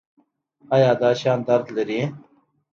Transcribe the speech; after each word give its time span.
ایا 0.75 0.91
دا 1.01 1.09
شیان 1.19 1.39
درد 1.47 1.67
لري؟ 1.75 1.99